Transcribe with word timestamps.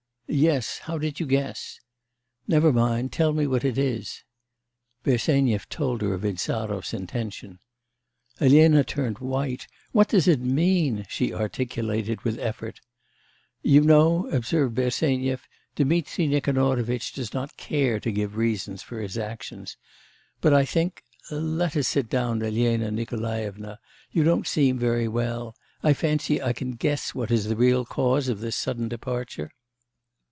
'Yes, 0.33 0.77
how 0.77 0.97
did 0.97 1.19
you 1.19 1.25
guess?' 1.25 1.81
'Never 2.47 2.71
mind; 2.71 3.11
tell 3.11 3.33
me 3.33 3.45
what 3.45 3.65
it 3.65 3.77
is.' 3.77 4.23
Bersenyev 5.03 5.67
told 5.67 6.01
her 6.01 6.13
of 6.13 6.23
Insarov's 6.23 6.93
intention. 6.93 7.59
Elena 8.39 8.85
turned 8.85 9.19
white. 9.19 9.67
'What 9.91 10.07
does 10.07 10.29
it 10.29 10.39
mean?' 10.39 11.05
she 11.09 11.33
articulated 11.33 12.21
with 12.21 12.39
effort. 12.39 12.79
'You 13.61 13.81
know,' 13.81 14.29
observed 14.29 14.73
Bersenyev, 14.73 15.49
'Dmitri 15.75 16.27
Nikanorovitch 16.29 17.11
does 17.11 17.33
not 17.33 17.57
care 17.57 17.99
to 17.99 18.09
give 18.09 18.37
reasons 18.37 18.81
for 18.81 19.01
his 19.01 19.17
actions. 19.17 19.75
But 20.39 20.53
I 20.53 20.63
think... 20.63 21.03
let 21.29 21.75
us 21.75 21.89
sit 21.89 22.07
down, 22.09 22.41
Elena 22.41 22.89
Nikolaevna, 22.89 23.79
you 24.13 24.23
don't 24.23 24.47
seem 24.47 24.79
very 24.79 25.09
well.... 25.09 25.57
I 25.83 25.91
fancy 25.91 26.41
I 26.41 26.53
can 26.53 26.75
guess 26.77 27.13
what 27.13 27.31
is 27.31 27.47
the 27.49 27.57
real 27.57 27.83
cause 27.83 28.29
of 28.29 28.39
this 28.39 28.55
sudden 28.55 28.87
departure. 28.87 29.51